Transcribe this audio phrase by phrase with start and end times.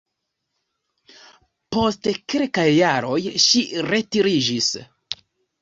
[1.77, 3.63] Post kelkaj jaroj ŝi
[3.93, 4.73] retiriĝis.